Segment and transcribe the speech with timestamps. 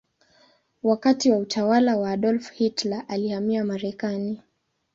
[0.83, 4.41] Wakati wa utawala wa Adolf Hitler alihamia Marekani.